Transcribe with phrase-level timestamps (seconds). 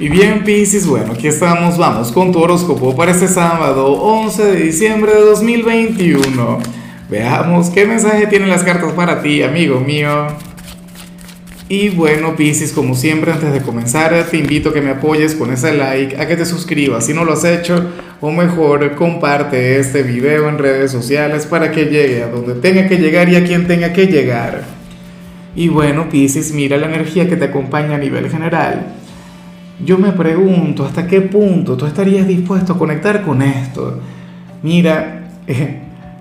[0.00, 4.60] Y bien, Piscis, bueno, aquí estamos, vamos con tu horóscopo para este sábado 11 de
[4.62, 6.58] diciembre de 2021.
[7.10, 10.28] Veamos qué mensaje tienen las cartas para ti, amigo mío.
[11.68, 15.52] Y bueno, Piscis, como siempre, antes de comenzar, te invito a que me apoyes con
[15.52, 17.90] ese like, a que te suscribas si no lo has hecho,
[18.22, 22.96] o mejor, comparte este video en redes sociales para que llegue a donde tenga que
[22.96, 24.64] llegar y a quien tenga que llegar.
[25.54, 28.96] Y bueno, Piscis, mira la energía que te acompaña a nivel general
[29.84, 33.98] yo me pregunto hasta qué punto tú estarías dispuesto a conectar con esto.
[34.62, 35.28] Mira,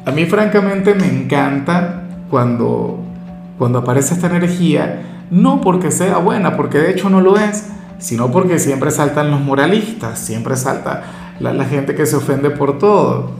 [0.05, 2.99] a mí francamente me encanta cuando,
[3.57, 7.67] cuando aparece esta energía, no porque sea buena, porque de hecho no lo es,
[7.97, 11.03] sino porque siempre saltan los moralistas, siempre salta
[11.39, 13.31] la, gente que se ofende por todo.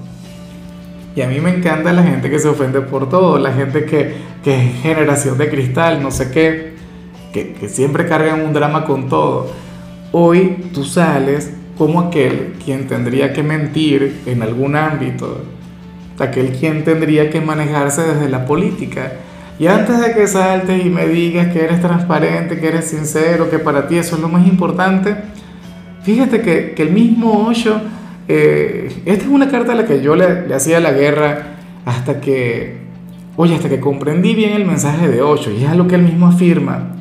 [1.16, 4.16] Y a mí me encanta la gente que se ofende por todo, la gente que,
[4.44, 6.74] que es generación de cristal, no sé qué,
[7.34, 9.48] que, que siempre cargan un drama con todo.
[10.12, 15.44] Hoy tú sales como aquel quien tendría que mentir en algún ámbito,
[16.18, 19.14] aquel quien tendría que manejarse desde la política.
[19.60, 23.60] Y antes de que saltes y me digas que eres transparente, que eres sincero, que
[23.60, 25.16] para ti eso es lo más importante,
[26.02, 27.80] fíjate que, el mismo Osho,
[28.28, 32.20] eh, esta es una carta a la que yo le, le hacía la guerra hasta
[32.20, 32.78] que,
[33.36, 36.28] oye, hasta que comprendí bien el mensaje de Osho, y es lo que él mismo
[36.28, 36.99] afirma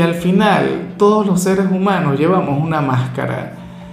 [0.00, 3.52] que al final todos los seres humanos llevamos una máscara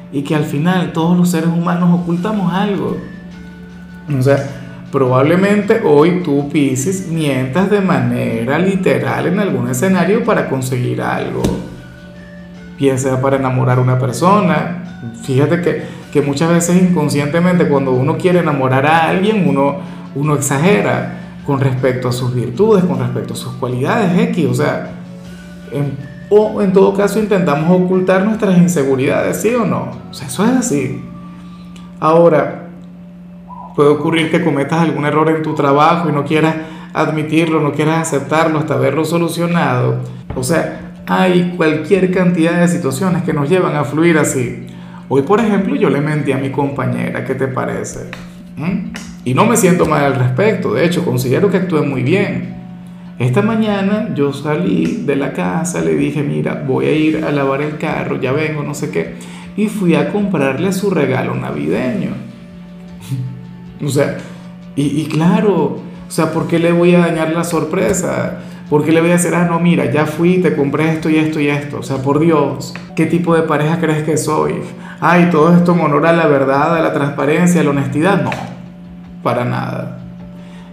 [0.10, 2.96] y que al final todos los seres humanos ocultamos algo.
[4.18, 4.38] O sea,
[4.90, 11.42] probablemente hoy tú, Pisces, mientas de manera literal en algún escenario para conseguir algo.
[12.78, 15.02] Piensa para enamorar a una persona.
[15.24, 15.84] Fíjate que,
[16.14, 19.80] que, muchas veces inconscientemente cuando uno quiere enamorar a alguien, uno,
[20.16, 24.46] uno exagera con respecto a sus virtudes, con respecto a sus cualidades X.
[24.50, 24.94] O sea,
[26.30, 29.92] o en todo caso intentamos ocultar nuestras inseguridades, ¿sí o no?
[30.10, 31.02] O sea, eso es así.
[32.00, 32.68] Ahora,
[33.76, 36.56] puede ocurrir que cometas algún error en tu trabajo y no quieras
[36.94, 40.00] admitirlo, no quieras aceptarlo hasta haberlo solucionado.
[40.36, 44.66] O sea, hay cualquier cantidad de situaciones que nos llevan a fluir así.
[45.10, 48.10] Hoy, por ejemplo, yo le mentí a mi compañera, ¿qué te parece?
[48.58, 48.90] ¿Mm?
[49.24, 52.57] Y no me siento mal al respecto, de hecho, considero que actué muy bien.
[53.20, 57.64] Esta mañana yo salí de la casa, le dije, mira, voy a ir a lavar
[57.64, 59.16] el carro, ya vengo, no sé qué,
[59.56, 62.12] y fui a comprarle su regalo navideño.
[63.84, 64.18] o sea,
[64.76, 68.38] y, claro, o sea, ¿por qué le voy a dañar la sorpresa?
[68.70, 71.16] ¿Por qué le voy a decir, ah, no, mira, ya fui, te compré esto y
[71.16, 71.80] esto y esto?
[71.80, 74.62] O sea, por Dios, ¿qué tipo de pareja crees que soy?
[75.00, 78.22] Ay, todo esto en honor a la verdad, a la transparencia, a la honestidad.
[78.22, 78.30] No,
[79.24, 79.97] para nada.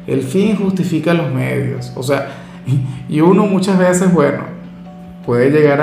[0.07, 1.93] El fin justifica los medios.
[1.97, 2.29] O sea,
[3.09, 4.43] y uno muchas veces, bueno,
[5.25, 5.81] puede llegar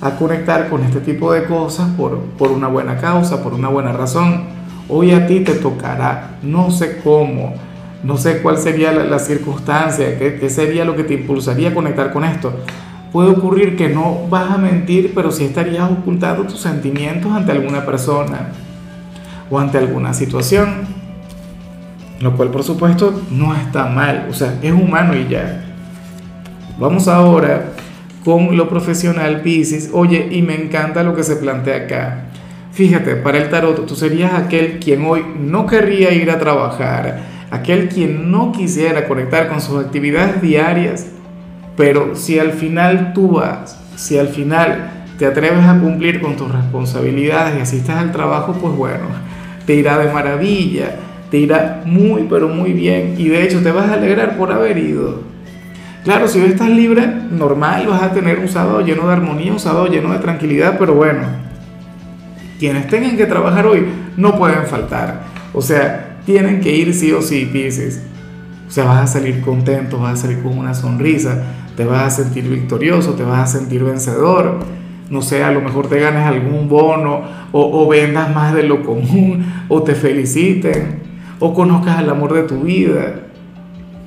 [0.00, 3.92] a, conectar con este tipo de cosas por, por, una buena causa, por una buena
[3.92, 4.44] razón.
[4.88, 7.54] Hoy a ti te tocará, no sé cómo,
[8.02, 12.12] no sé cuál sería la, circunstancia, qué, qué sería lo que te impulsaría a conectar
[12.12, 12.52] con esto.
[13.12, 17.86] Puede ocurrir que no vas a mentir, pero sí estarías ocultando tus sentimientos ante alguna
[17.86, 18.48] persona
[19.50, 20.93] o ante alguna situación.
[22.20, 25.64] Lo cual por supuesto no está mal, o sea, es humano y ya.
[26.78, 27.72] Vamos ahora
[28.24, 29.90] con lo profesional Pisces.
[29.92, 32.24] Oye, y me encanta lo que se plantea acá.
[32.72, 37.20] Fíjate, para el tarot tú serías aquel quien hoy no querría ir a trabajar,
[37.50, 41.06] aquel quien no quisiera conectar con sus actividades diarias,
[41.76, 46.50] pero si al final tú vas, si al final te atreves a cumplir con tus
[46.50, 49.04] responsabilidades y asistes al trabajo, pues bueno,
[49.66, 50.96] te irá de maravilla
[51.34, 54.78] te irá muy, pero muy bien y de hecho te vas a alegrar por haber
[54.78, 55.18] ido.
[56.04, 59.58] Claro, si hoy estás libre, normal, vas a tener un sábado lleno de armonía, un
[59.58, 61.22] sábado lleno de tranquilidad, pero bueno,
[62.60, 63.84] quienes tengan que trabajar hoy
[64.16, 65.22] no pueden faltar.
[65.52, 68.00] O sea, tienen que ir sí o sí, Pisces.
[68.68, 71.42] O sea, vas a salir contento, vas a salir con una sonrisa,
[71.76, 74.60] te vas a sentir victorioso, te vas a sentir vencedor.
[75.10, 78.84] No sé, a lo mejor te ganes algún bono o, o vendas más de lo
[78.84, 81.03] común o te feliciten
[81.38, 83.14] o conozcas el amor de tu vida.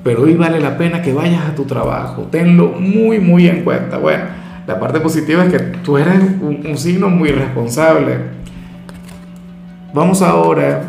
[0.04, 2.28] Pero hoy vale la pena que vayas a tu trabajo.
[2.30, 3.98] Tenlo muy, muy en cuenta.
[3.98, 4.24] Bueno,
[4.66, 8.16] la parte positiva es que tú eres un, signo muy responsable.
[9.94, 10.82] Vamos ahora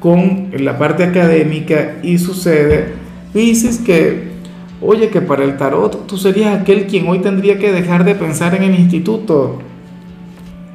[0.00, 2.92] con la parte académica y sucede,
[3.32, 4.34] dices que,
[4.80, 8.54] oye, que para el tarot tú serías aquel quien hoy tendría que dejar de pensar
[8.54, 9.58] en el instituto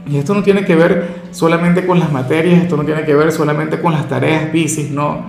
[0.09, 3.31] y esto no tiene que ver solamente con las materias, esto no tiene que ver
[3.31, 5.21] solamente con las tareas Pisces, no.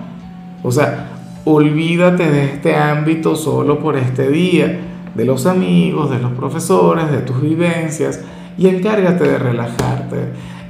[0.63, 1.09] O sea,
[1.45, 4.79] olvídate de este ámbito solo por este día,
[5.13, 8.21] de los amigos, de los profesores, de tus vivencias,
[8.57, 10.17] y encárgate de relajarte.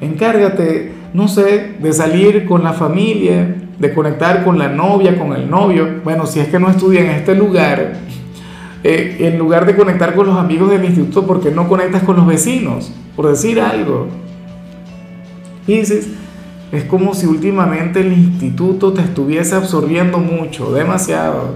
[0.01, 5.49] Encárgate, no sé, de salir con la familia, de conectar con la novia, con el
[5.49, 6.01] novio.
[6.03, 7.93] Bueno, si es que no estudia en este lugar,
[8.83, 12.15] eh, en lugar de conectar con los amigos del instituto, ¿por qué no conectas con
[12.15, 12.91] los vecinos?
[13.15, 14.07] Por decir algo.
[15.67, 16.07] Y dices,
[16.71, 21.55] es como si últimamente el instituto te estuviese absorbiendo mucho, demasiado.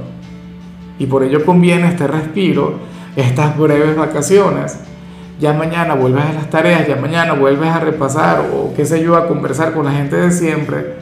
[1.00, 2.75] Y por ello conviene este respiro,
[3.16, 4.77] estas breves vacaciones.
[5.39, 9.16] Ya mañana vuelves a las tareas, ya mañana vuelves a repasar o qué sé yo,
[9.16, 10.94] a conversar con la gente de siempre.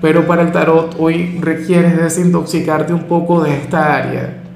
[0.00, 4.47] Pero para el tarot hoy requieres desintoxicarte un poco de esta área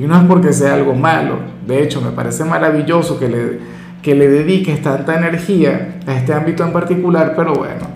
[0.00, 3.58] y no es porque sea algo malo, de hecho me parece maravilloso que le,
[4.00, 7.86] que le dediques tanta energía a este ámbito en particular, pero bueno,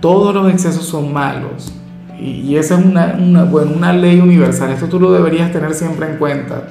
[0.00, 1.74] todos los excesos son malos.
[2.20, 6.08] Y, esa es una, una, bueno, una ley universal, esto tú lo deberías tener siempre
[6.08, 6.68] en cuenta.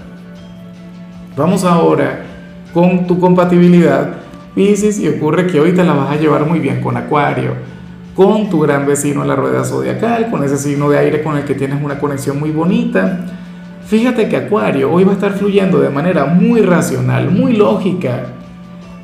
[1.36, 2.24] Vamos ahora
[2.74, 4.14] con tu compatibilidad,
[4.56, 7.52] Pisces, y ocurre que hoy te la vas a llevar muy bien con Acuario,
[8.16, 11.44] con tu gran vecino en la rueda zodiacal, con ese signo de aire con el
[11.44, 13.26] que tienes una conexión muy bonita
[13.88, 18.34] Fíjate que Acuario hoy va a estar fluyendo de manera muy racional, muy lógica,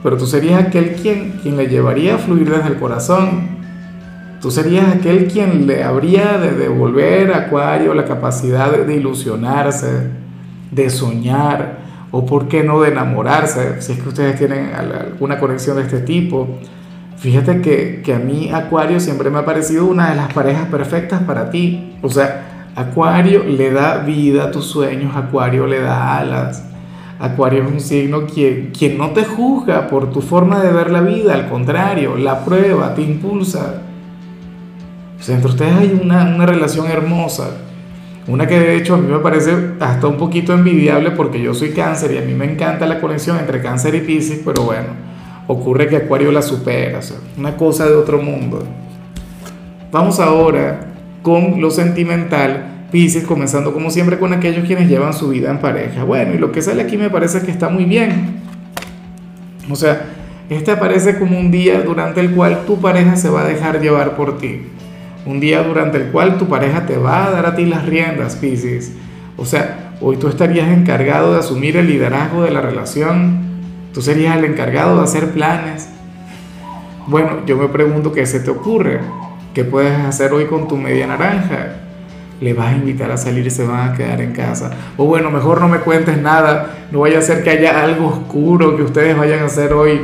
[0.04, 3.48] pero tú serías aquel quien, quien le llevaría a fluir desde el corazón.
[4.42, 10.10] Tú serías aquel quien le habría de devolver a Acuario la capacidad de, ilusionarse,
[10.70, 11.78] de soñar,
[12.12, 16.02] o por qué no de enamorarse, si es que ustedes tienen alguna conexión de este
[16.02, 16.60] tipo.
[17.16, 21.24] Fíjate que, que a mí Acuario siempre me ha parecido una de las parejas perfectas
[21.24, 21.96] para ti.
[22.02, 26.64] O sea, Acuario le da vida a tus sueños, Acuario le da alas.
[27.20, 31.02] Acuario es un signo quien, quien no te juzga por tu forma de ver la
[31.02, 33.82] vida, al contrario, la prueba, te impulsa.
[35.28, 37.52] entre ustedes hay una, una relación hermosa,
[38.28, 41.70] una que de hecho a mí me parece hasta un poquito envidiable porque yo soy
[41.74, 44.88] cáncer y a mí me encanta la conexión entre cáncer y piscis, pero bueno,
[45.46, 47.02] ocurre que Acuario la supera,
[47.38, 48.64] una cosa de otro mundo.
[49.92, 50.93] Vamos ahora
[51.24, 56.04] con lo sentimental, Pisces, comenzando como siempre con aquellos quienes llevan su vida en pareja.
[56.04, 58.42] Bueno, y lo que sale aquí me parece que está muy bien.
[59.72, 60.06] O sea,
[60.50, 64.16] este aparece como un día durante el cual tu pareja se va a dejar llevar
[64.16, 64.62] por ti.
[65.26, 68.36] Un día durante el cual tu pareja te va a dar a ti las riendas,
[68.36, 68.92] Pisces.
[69.38, 73.40] O sea, hoy tú estarías encargado de asumir el liderazgo de la relación.
[73.94, 75.90] Tú serías el encargado de hacer planes.
[77.08, 79.00] Bueno, yo me pregunto qué se te ocurre.
[79.54, 81.76] ¿Qué puedes hacer hoy con tu media naranja?
[82.42, 84.72] Le vas a invitar a salir y se van a quedar en casa.
[84.98, 86.88] O bueno, mejor no me cuentes nada.
[86.92, 90.02] No vaya a ser que haya algo oscuro que ustedes vayan a hacer hoy.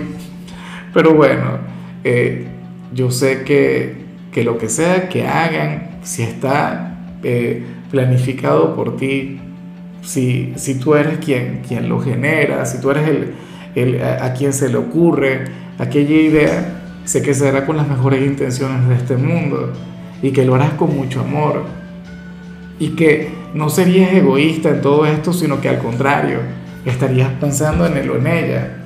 [0.94, 1.58] Pero bueno,
[2.04, 2.48] eh,
[2.94, 3.96] yo sé que,
[4.32, 9.40] que, lo que sea que hagan, si está eh, planificado por ti,
[10.04, 13.34] si, si tú eres quien, quien lo genera, si tú eres el,
[13.74, 15.46] el, a quien se le ocurre
[15.80, 16.79] aquella idea,
[17.10, 19.74] Sé que será con las mejores intenciones de este mundo
[20.22, 21.64] y que lo harás con mucho amor
[22.78, 26.38] y que no serías egoísta en todo esto, sino que al contrario,
[26.86, 28.78] estarías pensando en él o en ella.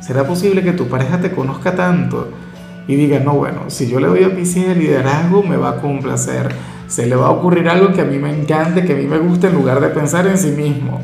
[0.00, 2.30] ¿Será posible que tu pareja te conozca tanto
[2.88, 5.76] y diga, no, bueno, si yo le doy a Pisces el liderazgo, me va a
[5.82, 6.48] complacer,
[6.86, 9.18] se le va a ocurrir algo que a mí me encante, que a mí me
[9.18, 11.02] guste, en lugar de pensar en sí mismo?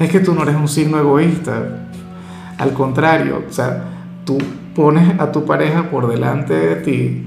[0.00, 1.86] Es que tú no eres un signo egoísta.
[2.58, 3.84] Al contrario, o sea,
[4.24, 4.38] tú
[4.78, 7.26] pones a tu pareja por delante de ti,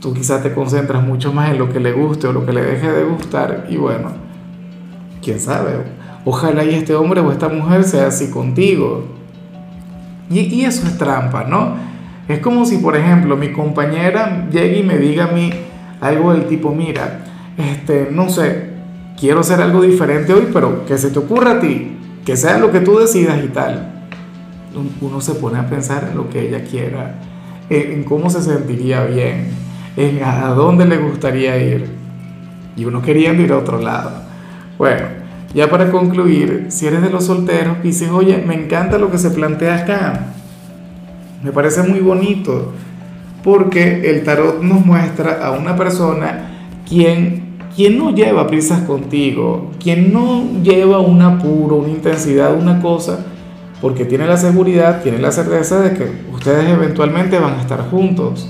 [0.00, 2.62] tú quizás te concentras mucho más en lo que le guste o lo que le
[2.62, 4.12] deje de gustar y bueno,
[5.20, 5.72] quién sabe,
[6.24, 9.04] ojalá y este hombre o esta mujer sea así contigo.
[10.30, 11.74] Y, y eso es trampa, ¿no?
[12.28, 15.50] Es como si, por ejemplo, mi compañera llegue y me diga a mí
[16.00, 17.24] algo del tipo, mira,
[17.58, 18.70] este, no sé,
[19.18, 22.70] quiero hacer algo diferente hoy, pero que se te ocurra a ti, que sea lo
[22.70, 23.93] que tú decidas y tal
[25.00, 27.14] uno se pone a pensar en lo que ella quiera,
[27.70, 29.48] en, cómo se sentiría bien,
[29.96, 31.88] en a dónde le gustaría ir.
[32.76, 34.10] Y uno queriendo ir a otro lado.
[34.78, 35.06] Bueno,
[35.54, 39.30] ya para concluir, si eres de los solteros, dices, oye, me encanta lo que se
[39.30, 40.26] plantea acá.
[41.42, 42.72] Me parece muy bonito,
[43.44, 50.12] porque el tarot nos muestra a una persona quien, quien no lleva prisas contigo, quien
[50.12, 53.24] no lleva un apuro, una intensidad, una cosa,
[53.80, 58.48] porque tiene la seguridad, tiene la certeza de que ustedes eventualmente van a estar juntos,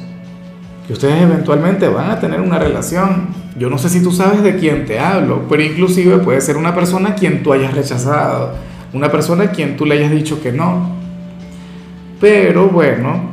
[0.86, 3.28] que ustedes eventualmente van a tener una relación.
[3.58, 6.74] Yo no sé si tú sabes de quién te hablo, pero inclusive puede ser una
[6.74, 8.54] persona a quien tú hayas rechazado,
[8.92, 10.90] una persona a quien tú le hayas dicho que no.
[12.20, 13.30] Pero bueno,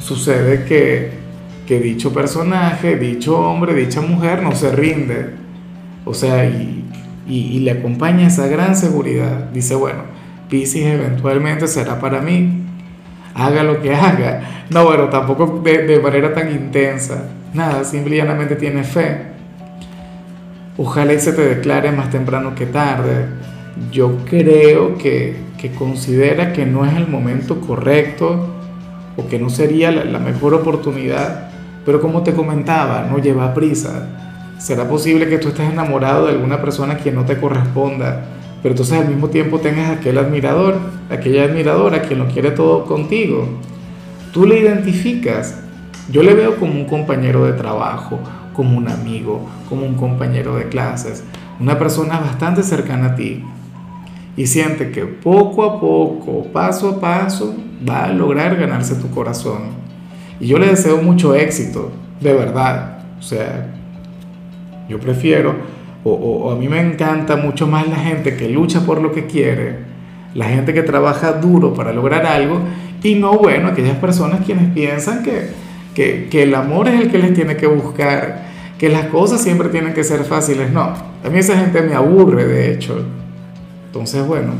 [0.00, 1.12] sucede que,
[1.66, 5.34] que dicho personaje, dicho hombre, dicha mujer no se rinde.
[6.04, 6.84] O sea, y,
[7.28, 9.50] y, y le acompaña esa gran seguridad.
[9.52, 10.11] Dice, bueno,
[10.52, 12.62] Piscis eventualmente será para mí.
[13.34, 14.66] Haga lo que haga.
[14.68, 17.24] No, bueno, tampoco de, de manera tan intensa.
[17.54, 19.28] Nada, simple y llanamente tiene fe.
[20.76, 23.28] Ojalá y se te declare más temprano que tarde.
[23.90, 28.54] Yo creo que, que considera que no es el momento correcto
[29.16, 31.48] o que no sería la, la mejor oportunidad.
[31.86, 34.06] Pero como te comentaba, no lleva prisa.
[34.58, 38.26] Será posible que tú estés enamorado de alguna persona quien no te corresponda,
[38.62, 40.78] pero entonces al mismo tiempo tengas aquel admirador,
[41.10, 43.48] aquella admiradora quien lo quiere todo contigo.
[44.32, 45.58] Tú le identificas.
[46.10, 48.18] Yo le veo como un compañero de trabajo,
[48.52, 51.24] como un amigo, como un compañero de clases,
[51.58, 53.42] una persona bastante cercana a ti.
[54.36, 57.54] Y siente que poco a poco, paso a paso,
[57.88, 59.82] va a lograr ganarse tu corazón.
[60.40, 61.90] Y yo le deseo mucho éxito,
[62.20, 62.98] de verdad.
[63.18, 63.66] O sea,
[64.88, 65.54] yo prefiero,
[66.04, 69.76] o, a mí me encanta mucho más la gente que lucha por lo que quiere,
[70.34, 72.60] la gente que trabaja duro para lograr algo,
[73.02, 75.48] y no, bueno, aquellas personas quienes piensan que,
[75.94, 78.46] que, que el amor es el que les tiene que buscar,
[78.78, 80.72] que las cosas siempre tienen que ser fáciles.
[80.72, 83.04] No, a mí esa gente me aburre, de hecho.
[83.86, 84.52] Entonces, bueno,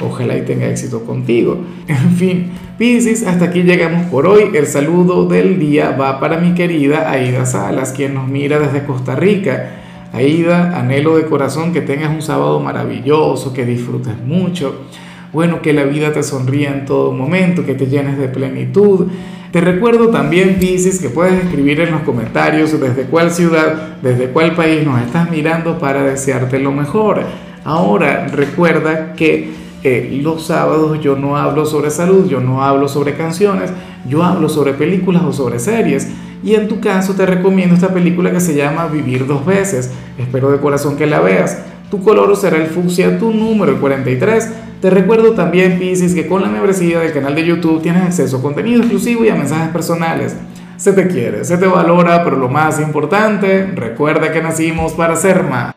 [0.00, 1.64] ojalá y tenga éxito contigo.
[1.88, 4.50] En fin, Piscis, hasta aquí llegamos por hoy.
[4.54, 9.16] El saludo del día va para mi querida Aida Salas, quien nos mira desde Costa
[9.16, 9.85] Rica.
[10.12, 14.86] Aida, anhelo de corazón que tengas un sábado maravilloso, que disfrutes mucho.
[15.32, 19.08] Bueno, que la vida te sonría en todo momento, que te llenes de plenitud.
[19.50, 24.54] Te recuerdo también, Piscis, que puedes escribir en los comentarios desde cuál ciudad, desde cuál
[24.54, 27.22] país nos estás mirando para desearte lo mejor.
[27.64, 29.50] Ahora, recuerda que
[29.82, 33.72] eh, los sábados yo no hablo sobre salud, yo no hablo sobre canciones,
[34.08, 36.08] yo hablo sobre películas o sobre series.
[36.42, 39.90] Y en tu caso te recomiendo esta película que se llama Vivir dos veces.
[40.18, 41.58] Espero de corazón que la veas.
[41.90, 44.48] Tu color será el fucsia, tu número el 43.
[44.80, 48.42] Te recuerdo también, Pisces, que con la membresía del canal de YouTube tienes acceso a
[48.42, 50.36] contenido exclusivo y a mensajes personales.
[50.76, 55.44] Se te quiere, se te valora, pero lo más importante, recuerda que nacimos para ser
[55.44, 55.72] más.